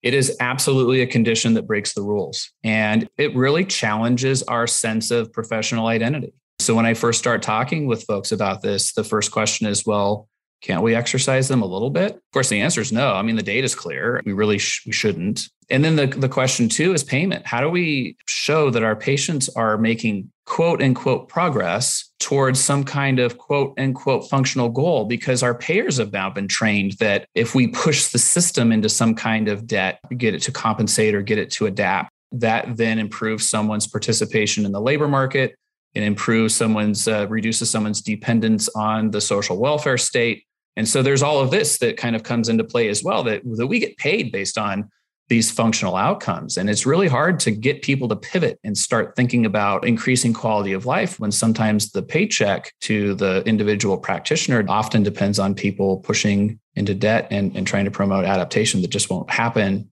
It 0.04 0.14
is 0.14 0.36
absolutely 0.40 1.02
a 1.02 1.08
condition 1.08 1.56
that 1.56 1.68
breaks 1.68 1.94
the 1.94 2.02
rules. 2.02 2.52
And 2.64 3.10
it 3.18 3.36
really 3.36 3.66
challenges 3.66 4.44
our 4.44 4.68
sense 4.68 5.12
of 5.12 5.34
professional 5.34 5.88
identity. 5.88 6.34
So 6.62 6.76
when 6.76 6.86
I 6.86 6.94
first 6.94 7.20
start 7.20 7.42
talking 7.42 7.88
with 7.88 8.04
folks 8.04 8.32
about 8.32 8.62
this, 8.62 8.94
the 8.94 9.04
first 9.04 9.32
question 9.32 9.68
is, 9.68 9.86
well, 9.86 10.28
Can't 10.62 10.84
we 10.84 10.94
exercise 10.94 11.48
them 11.48 11.64
a 11.64 11.66
little 11.66 11.90
bit? 11.90 12.12
Of 12.14 12.32
course, 12.34 12.50
the 12.50 12.62
answer 12.62 12.82
is 12.82 12.92
no. 12.92 13.14
I 13.14 13.24
mean, 13.24 13.36
the 13.36 13.44
data 13.44 13.66
is 13.66 13.74
clear. 13.74 14.22
We 14.26 14.34
really 14.34 14.60
sh- 14.60 14.84
we 14.86 14.92
shouldn't. 14.92 15.50
And 15.72 15.84
then 15.84 15.96
the, 15.96 16.06
the 16.06 16.30
question 16.30 16.70
too 16.70 16.94
is 16.94 17.04
payment. 17.04 17.48
How 17.48 17.62
do 17.62 17.70
we 17.70 18.16
show 18.28 18.70
that 18.70 18.84
our 18.84 18.96
patients 18.96 19.50
are 19.56 19.78
making 19.78 20.32
quote 20.46 20.82
unquote 20.82 21.30
progress 21.30 22.12
towards 22.20 22.60
some 22.60 22.84
kind 22.84 23.20
of 23.20 23.40
quote 23.40 23.74
unquote 23.80 24.30
functional 24.30 24.70
goal? 24.70 25.06
Because 25.06 25.42
our 25.42 25.56
payers 25.56 25.98
have 25.98 26.14
now 26.14 26.30
been 26.30 26.48
trained 26.48 26.94
that 27.00 27.26
if 27.34 27.56
we 27.56 27.68
push 27.68 28.10
the 28.10 28.20
system 28.20 28.72
into 28.72 28.90
some 28.90 29.16
kind 29.16 29.48
of 29.48 29.66
debt, 29.66 30.00
get 30.16 30.36
it 30.36 30.44
to 30.44 30.52
compensate 30.52 31.16
or 31.16 31.24
get 31.24 31.40
it 31.40 31.50
to 31.52 31.66
adapt, 31.66 32.12
that 32.34 32.78
then 32.78 33.00
improves 33.00 33.50
someone's 33.50 33.88
participation 33.88 34.64
in 34.64 34.74
the 34.74 34.82
labor 34.82 35.08
market. 35.08 35.56
It 35.94 36.04
improves 36.04 36.56
someone's, 36.56 37.08
uh, 37.08 37.28
reduces 37.30 37.70
someone's 37.70 38.02
dependence 38.02 38.70
on 38.70 39.12
the 39.12 39.22
social 39.22 39.58
welfare 39.58 39.98
state. 39.98 40.46
And 40.78 40.88
so 40.88 41.02
there's 41.02 41.22
all 41.22 41.40
of 41.40 41.52
this 41.52 41.78
that 41.80 41.98
kind 41.98 42.16
of 42.16 42.24
comes 42.24 42.50
into 42.50 42.64
play 42.64 42.88
as 42.88 43.04
well 43.04 43.24
that, 43.24 43.42
that 43.58 43.68
we 43.68 43.80
get 43.80 43.98
paid 43.98 44.32
based 44.32 44.58
on 44.58 44.90
these 45.32 45.50
functional 45.50 45.96
outcomes. 45.96 46.58
And 46.58 46.70
it's 46.70 46.86
really 46.86 47.08
hard 47.08 47.40
to 47.42 47.52
get 47.52 47.82
people 47.84 48.10
to 48.10 48.16
pivot 48.18 48.60
and 48.66 48.78
start 48.78 49.16
thinking 49.16 49.46
about 49.46 49.88
increasing 49.88 50.34
quality 50.34 50.74
of 50.74 50.86
life 50.86 51.20
when 51.20 51.32
sometimes 51.32 51.92
the 51.92 52.04
paycheck 52.04 52.74
to 52.82 53.16
the 53.16 53.42
individual 53.46 53.98
practitioner 53.98 54.66
often 54.68 55.04
depends 55.04 55.40
on 55.40 55.56
people 55.56 56.00
pushing 56.00 56.60
into 56.76 56.94
debt 56.94 57.28
and, 57.32 57.56
and 57.56 57.68
trying 57.68 57.86
to 57.86 57.92
promote 57.92 58.26
adaptation 58.26 58.82
that 58.82 58.90
just 58.90 59.10
won't 59.10 59.30
happen 59.30 59.91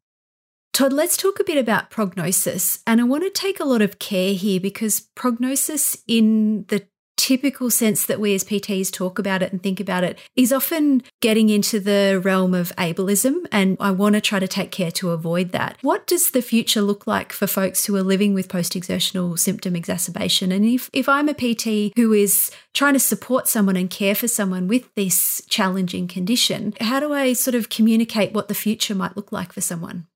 Todd, 0.80 0.94
let's 0.94 1.18
talk 1.18 1.42
a 1.42 1.44
bit 1.44 1.58
about 1.58 1.90
prognosis. 1.90 2.80
And 2.88 3.02
I 3.02 3.04
want 3.04 3.26
to 3.26 3.30
take 3.30 3.60
a 3.60 3.66
lot 3.66 3.82
of 3.82 4.00
care 4.00 4.34
here 4.34 4.62
because 4.62 5.10
prognosis, 5.14 6.02
in 6.08 6.64
the 6.70 6.88
typical 7.18 7.70
sense 7.70 8.06
that 8.06 8.22
we 8.22 8.34
as 8.34 8.46
PTs 8.46 8.90
talk 8.90 9.20
about 9.20 9.44
it 9.44 9.52
and 9.52 9.62
think 9.62 9.82
about 9.82 10.06
it 10.06 10.18
is 10.38 10.54
often 10.54 11.04
getting 11.20 11.50
into 11.50 11.82
the 11.82 12.22
realm 12.24 12.54
of 12.54 12.74
ableism. 12.78 13.46
And 13.52 13.76
I 13.82 13.92
want 13.92 14.16
to 14.16 14.22
try 14.22 14.40
to 14.40 14.48
take 14.48 14.72
care 14.72 14.90
to 14.92 15.10
avoid 15.10 15.52
that. 15.52 15.76
What 15.82 16.08
does 16.08 16.32
the 16.32 16.42
future 16.42 16.82
look 16.82 17.06
like 17.06 17.34
for 17.34 17.46
folks 17.46 17.86
who 17.86 17.98
are 17.98 18.02
living 18.02 18.34
with 18.34 18.48
post 18.48 18.74
exertional 18.74 19.36
symptom 19.36 19.76
exacerbation? 19.76 20.50
And 20.54 20.64
if, 20.64 20.90
if 20.94 21.10
I'm 21.10 21.28
a 21.28 21.34
PT 21.34 21.92
who 21.98 22.14
is 22.14 22.52
trying 22.74 22.94
to 22.94 23.02
support 23.02 23.50
someone 23.50 23.76
and 23.76 23.90
care 23.90 24.16
for 24.16 24.30
someone 24.30 24.70
with 24.70 24.96
this 24.96 25.42
challenging 25.50 26.08
condition, 26.08 26.74
how 26.80 27.02
do 27.02 27.12
I 27.12 27.34
sort 27.34 27.56
of 27.56 27.68
communicate 27.68 28.32
what 28.32 28.48
the 28.48 28.54
future 28.54 28.96
might 28.96 29.18
look 29.18 29.34
like 29.34 29.52
for 29.52 29.60
someone? 29.60 30.08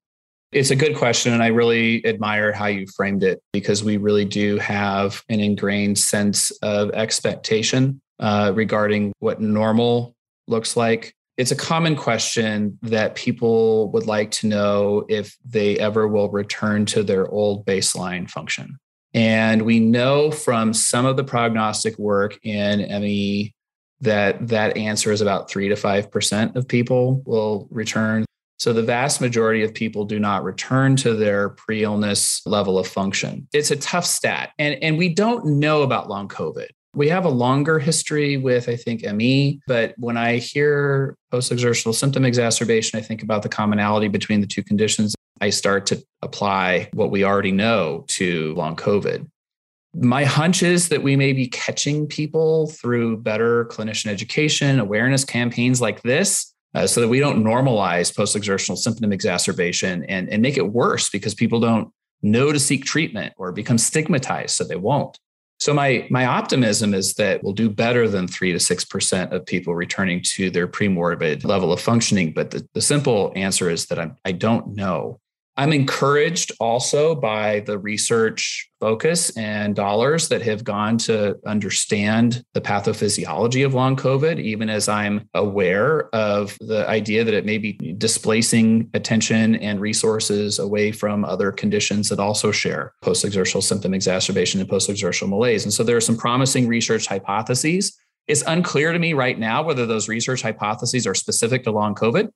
It's 0.53 0.71
a 0.71 0.75
good 0.75 0.95
question. 0.95 1.33
And 1.33 1.41
I 1.41 1.47
really 1.47 2.05
admire 2.05 2.51
how 2.51 2.67
you 2.67 2.85
framed 2.95 3.23
it 3.23 3.41
because 3.51 3.83
we 3.83 3.97
really 3.97 4.25
do 4.25 4.57
have 4.59 5.23
an 5.29 5.39
ingrained 5.39 5.97
sense 5.97 6.51
of 6.61 6.91
expectation 6.91 8.01
uh, 8.19 8.51
regarding 8.55 9.13
what 9.19 9.41
normal 9.41 10.15
looks 10.47 10.77
like. 10.77 11.15
It's 11.37 11.51
a 11.51 11.55
common 11.55 11.95
question 11.95 12.77
that 12.83 13.15
people 13.15 13.91
would 13.91 14.05
like 14.05 14.29
to 14.31 14.47
know 14.47 15.05
if 15.09 15.35
they 15.43 15.79
ever 15.79 16.07
will 16.07 16.29
return 16.29 16.85
to 16.87 17.01
their 17.01 17.27
old 17.27 17.65
baseline 17.65 18.29
function. 18.29 18.77
And 19.15 19.63
we 19.63 19.79
know 19.79 20.29
from 20.29 20.73
some 20.73 21.05
of 21.05 21.17
the 21.17 21.23
prognostic 21.23 21.97
work 21.97 22.37
in 22.43 22.79
ME 22.79 23.53
that 24.01 24.47
that 24.49 24.77
answer 24.77 25.11
is 25.11 25.21
about 25.21 25.49
three 25.49 25.69
to 25.69 25.75
5% 25.75 26.55
of 26.55 26.67
people 26.67 27.23
will 27.25 27.67
return. 27.71 28.25
So 28.57 28.71
the 28.71 28.83
vast 28.83 29.19
majority 29.19 29.63
of 29.63 29.73
people 29.73 30.05
do 30.05 30.19
not 30.19 30.43
return 30.43 30.95
to 30.97 31.13
their 31.13 31.49
pre 31.49 31.83
illness 31.83 32.41
level 32.45 32.77
of 32.77 32.87
function. 32.87 33.47
It's 33.53 33.71
a 33.71 33.75
tough 33.75 34.05
stat. 34.05 34.51
And, 34.57 34.81
and 34.81 34.97
we 34.97 35.09
don't 35.09 35.59
know 35.59 35.81
about 35.81 36.09
long 36.09 36.27
COVID. 36.27 36.67
We 36.95 37.09
have 37.09 37.25
a 37.25 37.29
longer 37.29 37.79
history 37.79 38.37
with, 38.37 38.69
I 38.69 38.75
think, 38.75 39.03
ME, 39.03 39.59
but 39.65 39.95
when 39.97 40.15
I 40.15 40.37
hear 40.37 41.17
post 41.31 41.51
exertional 41.51 41.91
symptom 41.91 42.23
exacerbation, 42.23 42.99
I 42.99 43.01
think 43.01 43.23
about 43.23 43.41
the 43.41 43.49
commonality 43.49 44.07
between 44.07 44.41
the 44.41 44.47
two 44.47 44.61
conditions. 44.61 45.15
I 45.41 45.49
start 45.49 45.87
to 45.87 46.03
apply 46.21 46.89
what 46.93 47.09
we 47.09 47.23
already 47.23 47.51
know 47.51 48.05
to 48.09 48.53
long 48.53 48.75
COVID. 48.75 49.27
My 49.95 50.23
hunch 50.23 50.61
is 50.61 50.89
that 50.89 51.03
we 51.03 51.15
may 51.15 51.33
be 51.33 51.47
catching 51.47 52.07
people 52.07 52.67
through 52.67 53.17
better 53.17 53.65
clinician 53.65 54.07
education, 54.07 54.79
awareness 54.79 55.25
campaigns 55.25 55.81
like 55.81 56.01
this 56.03 56.52
uh, 56.73 56.87
so 56.87 57.01
that 57.01 57.07
we 57.07 57.19
don't 57.19 57.43
normalize 57.43 58.15
post 58.15 58.35
exertional 58.35 58.75
symptom 58.75 59.11
exacerbation 59.13 60.03
and, 60.05 60.29
and 60.29 60.41
make 60.41 60.57
it 60.57 60.73
worse 60.73 61.09
because 61.09 61.33
people 61.33 61.59
don't 61.59 61.91
know 62.21 62.51
to 62.51 62.59
seek 62.59 62.85
treatment 62.85 63.33
or 63.37 63.51
become 63.51 63.77
stigmatized, 63.77 64.55
so 64.55 64.63
they 64.63 64.75
won't. 64.75 65.19
So 65.59 65.73
my 65.73 66.07
my 66.09 66.25
optimism 66.25 66.93
is 66.93 67.13
that 67.13 67.43
we'll 67.43 67.53
do 67.53 67.69
better 67.69 68.07
than 68.09 68.27
three 68.27 68.51
to 68.51 68.59
six 68.59 68.83
percent 68.83 69.31
of 69.33 69.45
people 69.45 69.75
returning 69.75 70.21
to 70.35 70.49
their 70.49 70.67
premorbid 70.67 71.45
level 71.45 71.71
of 71.71 71.79
functioning. 71.79 72.33
But 72.33 72.51
the, 72.51 72.67
the 72.73 72.81
simple 72.81 73.31
answer 73.35 73.69
is 73.69 73.85
that 73.85 73.99
I'm, 73.99 74.17
I 74.25 74.33
don't 74.33 74.75
know. 74.75 75.19
I'm 75.55 75.71
encouraged 75.71 76.51
also 76.59 77.13
by 77.13 77.59
the 77.59 77.77
research 77.77 78.71
focus 78.79 79.29
and 79.37 79.75
dollars 79.75 80.29
that 80.29 80.41
have 80.41 80.63
gone 80.63 80.97
to 80.97 81.37
understand 81.45 82.43
the 82.53 82.61
pathophysiology 82.61 83.63
of 83.63 83.75
long 83.75 83.95
COVID, 83.95 84.39
even 84.39 84.67
as 84.67 84.89
I'm 84.89 85.29
aware 85.35 86.09
of 86.15 86.57
the 86.59 86.89
idea 86.89 87.23
that 87.23 87.35
it 87.35 87.45
may 87.45 87.59
be 87.59 87.73
displacing 87.73 88.89
attention 88.95 89.55
and 89.57 89.79
resources 89.79 90.57
away 90.57 90.91
from 90.91 91.23
other 91.23 91.51
conditions 91.51 92.09
that 92.09 92.19
also 92.19 92.51
share 92.51 92.93
post 93.03 93.23
exertional 93.23 93.61
symptom 93.61 93.93
exacerbation 93.93 94.59
and 94.59 94.67
post 94.67 94.89
exertional 94.89 95.29
malaise. 95.29 95.65
And 95.65 95.73
so 95.73 95.83
there 95.83 95.97
are 95.97 96.01
some 96.01 96.17
promising 96.17 96.67
research 96.67 97.05
hypotheses. 97.05 97.95
It's 98.27 98.43
unclear 98.47 98.91
to 98.91 98.97
me 98.97 99.13
right 99.13 99.37
now 99.37 99.61
whether 99.61 99.85
those 99.85 100.09
research 100.09 100.41
hypotheses 100.41 101.05
are 101.05 101.13
specific 101.13 101.63
to 101.65 101.71
long 101.71 101.93
COVID 101.93 102.29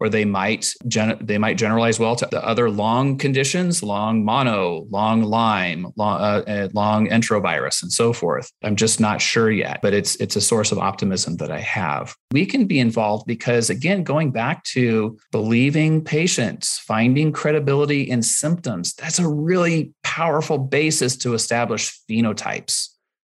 or 0.00 0.08
they 0.08 0.24
might 0.24 0.72
gen- 0.88 1.18
they 1.20 1.38
might 1.38 1.56
generalize 1.56 1.98
well 1.98 2.16
to 2.16 2.28
the 2.30 2.44
other 2.44 2.70
long 2.70 3.16
conditions, 3.16 3.82
long 3.82 4.24
mono, 4.24 4.86
long 4.90 5.22
Lyme, 5.22 5.92
long, 5.96 6.20
uh, 6.20 6.68
long 6.72 7.08
enterovirus, 7.08 7.82
and 7.82 7.92
so 7.92 8.12
forth. 8.12 8.50
I'm 8.62 8.76
just 8.76 9.00
not 9.00 9.20
sure 9.20 9.50
yet, 9.50 9.80
but 9.82 9.94
it's 9.94 10.16
it's 10.16 10.36
a 10.36 10.40
source 10.40 10.72
of 10.72 10.78
optimism 10.78 11.36
that 11.36 11.50
I 11.50 11.60
have. 11.60 12.14
We 12.32 12.46
can 12.46 12.66
be 12.66 12.78
involved 12.78 13.26
because 13.26 13.70
again, 13.70 14.02
going 14.02 14.30
back 14.30 14.64
to 14.64 15.18
believing 15.32 16.04
patients, 16.04 16.78
finding 16.78 17.32
credibility 17.32 18.02
in 18.02 18.22
symptoms, 18.22 18.94
that's 18.94 19.18
a 19.18 19.28
really 19.28 19.92
powerful 20.02 20.58
basis 20.58 21.16
to 21.18 21.34
establish 21.34 21.98
phenotypes 22.08 22.93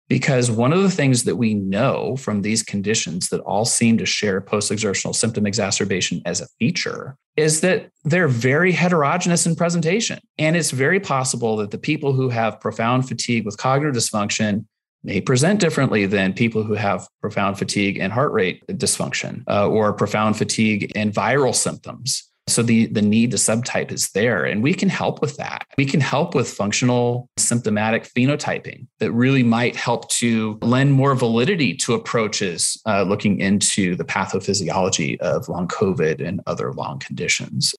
because 0.08 0.50
one 0.50 0.72
of 0.72 0.82
the 0.82 0.90
things 0.90 1.24
that 1.24 1.36
we 1.36 1.54
know 1.54 2.16
from 2.16 2.42
these 2.42 2.62
conditions 2.62 3.28
that 3.28 3.40
all 3.40 3.64
seem 3.64 3.98
to 3.98 4.06
share 4.06 4.40
post 4.40 4.70
exertional 4.70 5.12
symptom 5.12 5.46
exacerbation 5.46 6.22
as 6.24 6.40
a 6.40 6.46
feature 6.58 7.16
is 7.36 7.60
that 7.60 7.90
they're 8.04 8.28
very 8.28 8.72
heterogeneous 8.72 9.46
in 9.46 9.56
presentation. 9.56 10.18
And 10.38 10.56
it's 10.56 10.70
very 10.70 11.00
possible 11.00 11.56
that 11.58 11.70
the 11.70 11.78
people 11.78 12.12
who 12.12 12.28
have 12.28 12.60
profound 12.60 13.08
fatigue 13.08 13.44
with 13.44 13.58
cognitive 13.58 13.94
dysfunction 13.94 14.64
may 15.02 15.20
present 15.20 15.60
differently 15.60 16.06
than 16.06 16.32
people 16.32 16.62
who 16.62 16.74
have 16.74 17.06
profound 17.20 17.58
fatigue 17.58 17.98
and 17.98 18.12
heart 18.12 18.32
rate 18.32 18.62
dysfunction 18.68 19.42
uh, 19.48 19.68
or 19.68 19.92
profound 19.92 20.36
fatigue 20.36 20.90
and 20.94 21.12
viral 21.12 21.54
symptoms. 21.54 22.28
So 22.48 22.62
the, 22.62 22.86
the 22.86 23.02
need 23.02 23.32
to 23.32 23.36
subtype 23.36 23.90
is 23.90 24.10
there, 24.10 24.44
and 24.44 24.62
we 24.62 24.72
can 24.72 24.88
help 24.88 25.20
with 25.20 25.36
that. 25.36 25.66
We 25.76 25.84
can 25.84 26.00
help 26.00 26.34
with 26.34 26.48
functional 26.48 27.28
symptomatic 27.36 28.04
phenotyping 28.04 28.86
that 29.00 29.10
really 29.12 29.42
might 29.42 29.74
help 29.74 30.08
to 30.10 30.58
lend 30.62 30.92
more 30.92 31.14
validity 31.14 31.74
to 31.74 31.94
approaches 31.94 32.80
uh, 32.86 33.02
looking 33.02 33.40
into 33.40 33.96
the 33.96 34.04
pathophysiology 34.04 35.18
of 35.20 35.48
long 35.48 35.66
COVID 35.66 36.26
and 36.26 36.40
other 36.46 36.72
long 36.72 37.00
conditions. 37.00 37.74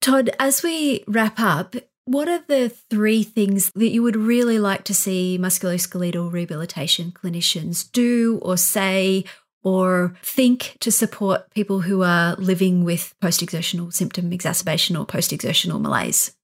Todd, 0.00 0.30
as 0.38 0.62
we 0.62 1.02
wrap 1.08 1.40
up, 1.40 1.74
what 2.04 2.28
are 2.28 2.42
the 2.46 2.68
three 2.68 3.24
things 3.24 3.72
that 3.74 3.88
you 3.88 4.00
would 4.02 4.14
really 4.14 4.60
like 4.60 4.84
to 4.84 4.94
see 4.94 5.36
musculoskeletal 5.40 6.30
rehabilitation 6.30 7.10
clinicians 7.10 7.90
do 7.90 8.38
or 8.42 8.56
say 8.56 9.24
or 9.66 10.14
think 10.22 10.76
to 10.78 10.92
support 10.92 11.50
people 11.50 11.80
who 11.80 12.04
are 12.04 12.36
living 12.36 12.84
with 12.84 13.12
post 13.20 13.42
exertional 13.42 13.90
symptom 13.90 14.32
exacerbation 14.32 14.94
or 14.94 15.04
post 15.04 15.32
exertional 15.32 15.80
malaise? 15.80 16.36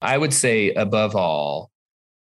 I 0.00 0.16
would 0.16 0.32
say, 0.32 0.72
above 0.72 1.14
all, 1.14 1.70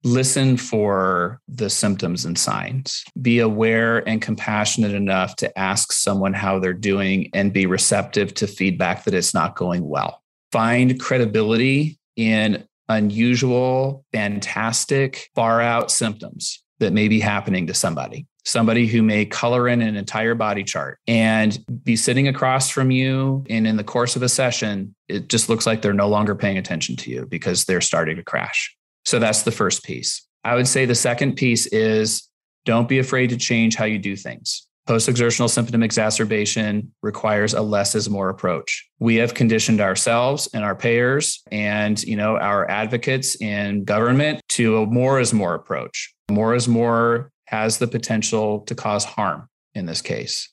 listen 0.04 0.58
for 0.58 1.40
the 1.48 1.68
symptoms 1.68 2.24
and 2.24 2.38
signs. 2.38 3.02
Be 3.20 3.40
aware 3.40 4.08
and 4.08 4.22
compassionate 4.22 4.94
enough 4.94 5.34
to 5.36 5.58
ask 5.58 5.90
someone 5.90 6.34
how 6.34 6.60
they're 6.60 6.72
doing 6.72 7.28
and 7.34 7.52
be 7.52 7.66
receptive 7.66 8.32
to 8.34 8.46
feedback 8.46 9.02
that 9.04 9.14
it's 9.14 9.34
not 9.34 9.56
going 9.56 9.88
well. 9.88 10.22
Find 10.52 11.00
credibility 11.00 11.98
in 12.14 12.64
unusual, 12.88 14.04
fantastic, 14.12 15.30
far 15.34 15.60
out 15.60 15.90
symptoms 15.90 16.62
that 16.78 16.92
may 16.92 17.08
be 17.08 17.18
happening 17.18 17.66
to 17.66 17.74
somebody 17.74 18.24
somebody 18.46 18.86
who 18.86 19.02
may 19.02 19.26
color 19.26 19.68
in 19.68 19.82
an 19.82 19.96
entire 19.96 20.34
body 20.34 20.62
chart 20.62 20.98
and 21.06 21.58
be 21.82 21.96
sitting 21.96 22.28
across 22.28 22.70
from 22.70 22.92
you. 22.92 23.44
And 23.50 23.66
in 23.66 23.76
the 23.76 23.84
course 23.84 24.14
of 24.14 24.22
a 24.22 24.28
session, 24.28 24.94
it 25.08 25.28
just 25.28 25.48
looks 25.48 25.66
like 25.66 25.82
they're 25.82 25.92
no 25.92 26.08
longer 26.08 26.34
paying 26.34 26.56
attention 26.56 26.96
to 26.96 27.10
you 27.10 27.26
because 27.26 27.64
they're 27.64 27.80
starting 27.80 28.16
to 28.16 28.22
crash. 28.22 28.74
So 29.04 29.18
that's 29.18 29.42
the 29.42 29.50
first 29.50 29.84
piece. 29.84 30.24
I 30.44 30.54
would 30.54 30.68
say 30.68 30.84
the 30.84 30.94
second 30.94 31.34
piece 31.34 31.66
is 31.66 32.28
don't 32.64 32.88
be 32.88 33.00
afraid 33.00 33.30
to 33.30 33.36
change 33.36 33.74
how 33.74 33.84
you 33.84 33.98
do 33.98 34.14
things. 34.14 34.66
Post 34.86 35.08
exertional 35.08 35.48
symptom 35.48 35.82
exacerbation 35.82 36.92
requires 37.02 37.52
a 37.52 37.60
less 37.60 37.96
is 37.96 38.08
more 38.08 38.28
approach. 38.28 38.88
We 39.00 39.16
have 39.16 39.34
conditioned 39.34 39.80
ourselves 39.80 40.48
and 40.54 40.64
our 40.64 40.76
payers 40.76 41.42
and 41.50 42.00
you 42.04 42.16
know 42.16 42.36
our 42.36 42.70
advocates 42.70 43.40
in 43.40 43.82
government 43.82 44.40
to 44.50 44.82
a 44.82 44.86
more 44.86 45.18
is 45.18 45.34
more 45.34 45.54
approach. 45.54 46.14
More 46.30 46.54
is 46.54 46.68
more 46.68 47.32
has 47.46 47.78
the 47.78 47.86
potential 47.86 48.60
to 48.60 48.74
cause 48.74 49.04
harm 49.04 49.48
in 49.74 49.86
this 49.86 50.02
case. 50.02 50.48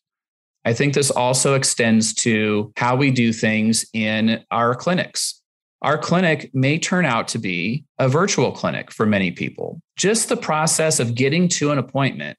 I 0.65 0.73
think 0.73 0.93
this 0.93 1.11
also 1.11 1.55
extends 1.55 2.13
to 2.15 2.71
how 2.77 2.95
we 2.95 3.11
do 3.11 3.33
things 3.33 3.85
in 3.93 4.43
our 4.49 4.75
clinics. 4.75 5.41
Our 5.81 5.97
clinic 5.97 6.49
may 6.53 6.79
turn 6.79 7.05
out 7.05 7.27
to 7.29 7.39
be 7.39 7.83
a 7.99 8.07
virtual 8.07 8.53
clinic 8.53 8.89
for 8.89 9.05
many 9.05 9.31
people. 9.31 9.81
Just 9.97 10.29
the 10.29 10.37
process 10.37 11.01
of 11.01 11.15
getting 11.15 11.49
to 11.49 11.71
an 11.71 11.77
appointment, 11.77 12.37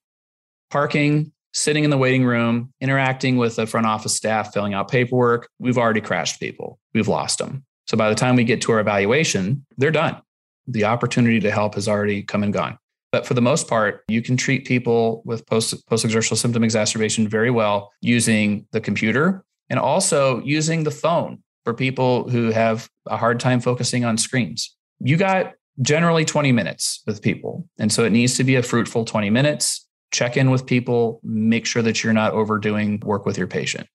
parking, 0.71 1.33
sitting 1.53 1.85
in 1.85 1.91
the 1.91 1.99
waiting 1.99 2.25
room, 2.25 2.73
interacting 2.81 3.37
with 3.37 3.57
the 3.57 3.67
front 3.67 3.87
office 3.87 4.17
staff, 4.17 4.53
filling 4.55 4.73
out 4.73 4.91
paperwork, 4.91 5.49
we've 5.59 5.79
already 5.79 6.01
crashed 6.01 6.41
people. 6.41 6.79
We've 6.95 7.09
lost 7.09 7.39
them. 7.39 7.65
So 7.87 7.99
by 7.99 8.09
the 8.09 8.15
time 8.15 8.37
we 8.37 8.45
get 8.45 8.63
to 8.63 8.73
our 8.73 8.81
evaluation, 8.81 9.67
they're 9.77 9.91
done. 9.91 10.21
The 10.67 10.85
opportunity 10.85 11.41
to 11.41 11.51
help 11.51 11.75
has 11.75 11.87
already 11.87 12.23
come 12.23 12.43
and 12.43 12.53
gone. 12.53 12.79
But 13.15 13.25
for 13.25 13.35
the 13.35 13.41
most 13.41 13.69
part, 13.69 14.03
you 14.09 14.21
can 14.23 14.37
treat 14.37 14.65
people 14.65 15.23
with 15.25 15.47
post 15.47 15.87
post 15.87 16.05
exertional 16.05 16.37
symptom 16.37 16.65
exacerbation 16.65 17.29
very 17.29 17.49
well 17.49 17.93
using 18.01 18.67
the 18.73 18.81
computer 18.81 19.45
and 19.71 19.79
also 19.79 20.43
using 20.43 20.83
the 20.83 20.91
phone 20.91 21.41
for 21.63 21.75
people 21.75 22.29
who 22.29 22.51
have 22.51 22.91
a 23.07 23.17
hard 23.17 23.39
time 23.39 23.61
focusing 23.61 24.05
on 24.05 24.19
screens. 24.19 24.75
You 24.99 25.17
got 25.17 25.53
generally 25.81 26.25
20 26.25 26.51
minutes 26.51 27.03
with 27.07 27.23
people. 27.23 27.69
And 27.79 27.93
so 27.93 28.03
it 28.03 28.11
needs 28.11 28.37
to 28.39 28.43
be 28.43 28.57
a 28.57 28.65
fruitful 28.65 29.05
20 29.05 29.31
minutes. 29.31 29.87
Check 30.11 30.37
in 30.37 30.51
with 30.51 30.67
people, 30.67 31.21
make 31.23 31.67
sure 31.67 31.83
that 31.83 32.03
you're 32.03 32.13
not 32.13 32.33
overdoing 32.33 32.99
work 33.05 33.27
with 33.27 33.39
your 33.39 33.47
patient. 33.47 33.87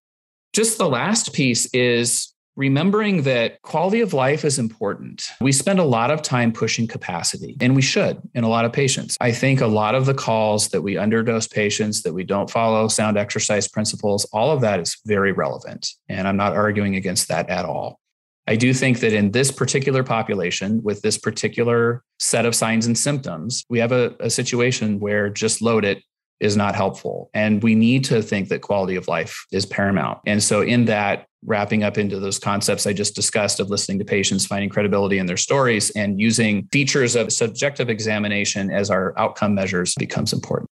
Just 0.53 0.77
the 0.77 0.88
last 0.88 1.33
piece 1.33 1.65
is 1.73 2.33
remembering 2.56 3.24
that 3.24 3.62
quality 3.62 4.01
of 4.01 4.13
life 4.13 4.44
is 4.44 4.60
important. 4.60 5.24
We 5.39 5.51
spend 5.51 5.79
a 5.79 5.84
lot 5.84 6.12
of 6.12 6.22
time 6.22 6.51
pushing 6.51 6.88
capacity, 6.88 7.56
and 7.62 7.75
we 7.75 7.82
should 7.82 8.22
in 8.34 8.44
a 8.44 8.50
lot 8.50 8.65
of 8.65 8.74
patients. 8.74 9.15
I 9.22 9.32
think 9.32 9.62
a 9.62 9.68
lot 9.68 9.96
of 9.96 10.06
the 10.06 10.13
calls 10.13 10.70
that 10.70 10.82
we 10.82 10.96
underdose 10.96 11.50
patients, 11.50 12.03
that 12.03 12.13
we 12.13 12.24
don't 12.24 12.50
follow 12.50 12.88
sound 12.88 13.18
exercise 13.18 13.68
principles, 13.68 14.25
all 14.34 14.51
of 14.51 14.62
that 14.62 14.79
is 14.79 14.98
very 15.06 15.32
relevant. 15.32 15.89
And 16.10 16.27
I'm 16.27 16.38
not 16.38 16.56
arguing 16.56 16.96
against 16.96 17.29
that 17.29 17.50
at 17.50 17.65
all. 17.65 18.00
I 18.46 18.56
do 18.56 18.74
think 18.74 19.00
that 19.01 19.13
in 19.13 19.32
this 19.32 19.51
particular 19.51 20.03
population, 20.03 20.82
with 20.82 21.01
this 21.01 21.20
particular 21.20 22.03
set 22.18 22.48
of 22.48 22.56
signs 22.56 22.88
and 22.88 22.98
symptoms, 22.98 23.63
we 23.70 23.77
have 23.77 23.91
a, 23.91 24.15
a 24.20 24.29
situation 24.29 25.00
where 25.00 25.29
just 25.29 25.62
load 25.62 25.86
it 25.86 26.01
is 26.39 26.55
not 26.55 26.75
helpful. 26.75 27.29
And 27.34 27.62
we 27.62 27.75
need 27.75 28.03
to 28.05 28.22
think 28.22 28.50
that 28.50 28.62
quality 28.62 28.96
of 28.96 29.08
life 29.08 29.46
is 29.51 29.65
paramount. 29.65 30.19
And 30.25 30.41
so, 30.41 30.62
in 30.62 30.86
that, 30.86 31.25
wrapping 31.46 31.84
up 31.84 31.98
into 31.98 32.19
those 32.19 32.38
concepts 32.38 32.86
I 32.86 32.93
just 32.93 33.15
discussed 33.15 33.60
of 33.60 33.69
listening 33.69 34.00
to 34.00 34.05
patients, 34.05 34.46
finding 34.46 34.69
credibility 34.69 35.17
in 35.17 35.25
their 35.25 35.38
stories, 35.38 35.89
and 35.91 36.19
using 36.19 36.67
features 36.72 37.15
of 37.15 37.31
subjective 37.31 37.89
examination 37.89 38.72
as 38.72 38.89
our 38.89 39.17
outcome 39.17 39.55
measures 39.55 39.96
becomes 39.98 40.34
important. 40.34 40.69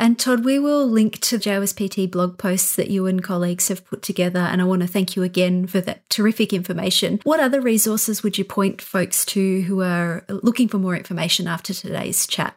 And 0.00 0.16
Todd, 0.16 0.44
we 0.44 0.60
will 0.60 0.86
link 0.86 1.18
to 1.22 1.38
JOSPT 1.38 2.12
blog 2.12 2.38
posts 2.38 2.76
that 2.76 2.88
you 2.88 3.06
and 3.06 3.20
colleagues 3.20 3.66
have 3.66 3.84
put 3.84 4.00
together. 4.00 4.38
And 4.38 4.62
I 4.62 4.64
want 4.64 4.82
to 4.82 4.88
thank 4.88 5.16
you 5.16 5.24
again 5.24 5.66
for 5.66 5.80
that 5.80 6.08
terrific 6.08 6.52
information. 6.52 7.18
What 7.24 7.40
other 7.40 7.60
resources 7.60 8.22
would 8.22 8.38
you 8.38 8.44
point 8.44 8.80
folks 8.80 9.24
to 9.26 9.62
who 9.62 9.82
are 9.82 10.24
looking 10.28 10.68
for 10.68 10.78
more 10.78 10.96
information 10.96 11.48
after 11.48 11.74
today's 11.74 12.28
chat? 12.28 12.54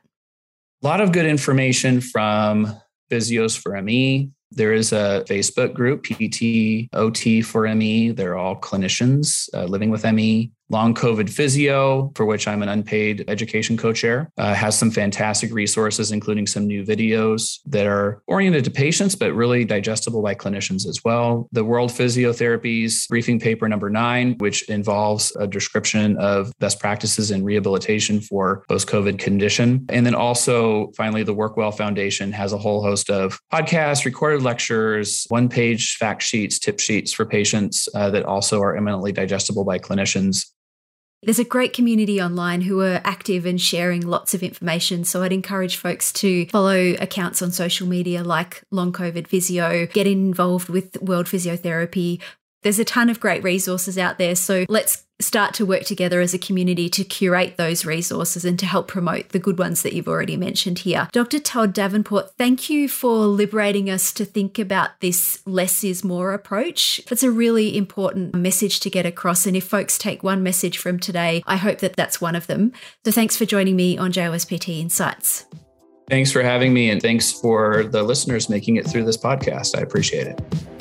A 0.83 0.87
lot 0.87 0.99
of 0.99 1.11
good 1.11 1.27
information 1.27 2.01
from 2.01 2.75
Physios 3.11 3.55
for 3.55 3.79
ME. 3.83 4.31
There 4.49 4.73
is 4.73 4.91
a 4.91 5.23
Facebook 5.29 5.75
group, 5.75 6.03
PT 6.03 6.89
OT 6.93 7.43
for 7.43 7.73
ME. 7.75 8.11
They're 8.11 8.35
all 8.35 8.59
clinicians 8.59 9.47
uh, 9.53 9.65
living 9.65 9.91
with 9.91 10.03
ME. 10.11 10.51
Long 10.71 10.93
COVID 10.93 11.29
Physio, 11.29 12.11
for 12.15 12.25
which 12.25 12.47
I'm 12.47 12.63
an 12.63 12.69
unpaid 12.69 13.25
education 13.27 13.75
co 13.75 13.91
chair, 13.91 14.31
uh, 14.37 14.53
has 14.53 14.77
some 14.77 14.89
fantastic 14.89 15.53
resources, 15.53 16.11
including 16.11 16.47
some 16.47 16.65
new 16.65 16.85
videos 16.85 17.59
that 17.65 17.85
are 17.85 18.23
oriented 18.27 18.63
to 18.63 18.71
patients, 18.71 19.13
but 19.13 19.33
really 19.33 19.65
digestible 19.65 20.21
by 20.21 20.33
clinicians 20.33 20.87
as 20.87 21.01
well. 21.03 21.49
The 21.51 21.65
World 21.65 21.91
Physiotherapy's 21.91 23.05
briefing 23.07 23.39
paper 23.39 23.67
number 23.67 23.89
nine, 23.89 24.35
which 24.37 24.67
involves 24.69 25.35
a 25.35 25.45
description 25.45 26.17
of 26.17 26.53
best 26.59 26.79
practices 26.79 27.31
in 27.31 27.43
rehabilitation 27.43 28.21
for 28.21 28.63
post 28.69 28.87
COVID 28.87 29.19
condition. 29.19 29.85
And 29.89 30.05
then 30.05 30.15
also, 30.15 30.91
finally, 30.95 31.23
the 31.23 31.35
Workwell 31.35 31.75
Foundation 31.75 32.31
has 32.31 32.53
a 32.53 32.57
whole 32.57 32.81
host 32.81 33.09
of 33.09 33.37
podcasts, 33.51 34.05
recorded 34.05 34.41
lectures, 34.41 35.25
one 35.27 35.49
page 35.49 35.97
fact 35.97 36.23
sheets, 36.23 36.59
tip 36.59 36.79
sheets 36.79 37.11
for 37.11 37.25
patients 37.25 37.89
uh, 37.93 38.09
that 38.11 38.23
also 38.23 38.61
are 38.61 38.77
eminently 38.77 39.11
digestible 39.11 39.65
by 39.65 39.77
clinicians. 39.77 40.45
There's 41.23 41.39
a 41.39 41.43
great 41.43 41.73
community 41.73 42.21
online 42.21 42.61
who 42.61 42.81
are 42.81 42.99
active 43.03 43.45
and 43.45 43.61
sharing 43.61 44.01
lots 44.01 44.33
of 44.33 44.41
information. 44.41 45.03
So 45.03 45.21
I'd 45.21 45.31
encourage 45.31 45.75
folks 45.75 46.11
to 46.13 46.47
follow 46.47 46.95
accounts 46.99 47.41
on 47.41 47.51
social 47.51 47.87
media 47.87 48.23
like 48.23 48.63
Long 48.71 48.91
COVID 48.91 49.27
Physio, 49.27 49.85
get 49.85 50.07
involved 50.07 50.67
with 50.67 50.99
World 51.01 51.27
Physiotherapy, 51.27 52.19
there's 52.63 52.79
a 52.79 52.85
ton 52.85 53.09
of 53.09 53.19
great 53.19 53.43
resources 53.43 53.97
out 53.97 54.17
there. 54.17 54.35
So 54.35 54.65
let's 54.69 55.05
start 55.21 55.53
to 55.55 55.65
work 55.65 55.83
together 55.83 56.21
as 56.21 56.33
a 56.33 56.39
community 56.39 56.89
to 56.89 57.03
curate 57.03 57.57
those 57.57 57.85
resources 57.85 58.45
and 58.45 58.57
to 58.59 58.65
help 58.65 58.87
promote 58.87 59.29
the 59.29 59.39
good 59.39 59.57
ones 59.57 59.81
that 59.81 59.93
you've 59.93 60.07
already 60.07 60.37
mentioned 60.37 60.79
here. 60.79 61.07
Dr. 61.11 61.39
Todd 61.39 61.73
Davenport, 61.73 62.31
thank 62.37 62.69
you 62.69 62.89
for 62.89 63.25
liberating 63.25 63.89
us 63.89 64.11
to 64.13 64.25
think 64.25 64.59
about 64.59 64.99
this 64.99 65.41
less 65.45 65.83
is 65.83 66.03
more 66.03 66.33
approach. 66.33 67.01
That's 67.07 67.23
a 67.23 67.31
really 67.31 67.77
important 67.77 68.33
message 68.35 68.79
to 68.81 68.89
get 68.89 69.05
across. 69.05 69.45
And 69.45 69.55
if 69.55 69.63
folks 69.63 69.97
take 69.97 70.23
one 70.23 70.43
message 70.43 70.77
from 70.77 70.99
today, 70.99 71.43
I 71.47 71.57
hope 71.57 71.79
that 71.79 71.95
that's 71.95 72.21
one 72.21 72.35
of 72.35 72.47
them. 72.47 72.73
So 73.05 73.11
thanks 73.11 73.37
for 73.37 73.45
joining 73.45 73.75
me 73.75 73.97
on 73.97 74.11
JOSPT 74.11 74.79
Insights. 74.79 75.45
Thanks 76.09 76.29
for 76.29 76.43
having 76.43 76.73
me, 76.73 76.89
and 76.89 77.01
thanks 77.01 77.31
for 77.31 77.85
the 77.85 78.03
listeners 78.03 78.49
making 78.49 78.75
it 78.75 78.85
through 78.85 79.05
this 79.05 79.15
podcast. 79.15 79.77
I 79.77 79.81
appreciate 79.81 80.27
it. 80.27 80.80